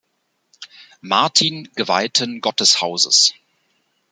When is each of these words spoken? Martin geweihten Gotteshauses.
Martin 1.01 1.69
geweihten 1.75 2.41
Gotteshauses. 2.41 3.35